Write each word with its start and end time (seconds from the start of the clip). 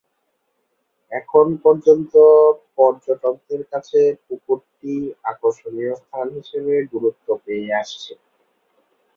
এখন 1.11 1.45
পর্যন্ত 1.63 2.13
পর্যটকদের 2.77 3.61
কাছে 3.71 3.99
পুকুরটি 4.25 4.93
আকর্ষণীয় 5.31 5.93
স্থান 6.01 6.27
হিসেবে 6.37 6.73
গুরুত্ব 6.93 7.27
পেয়ে 7.45 7.69
আসছে। 7.81 8.13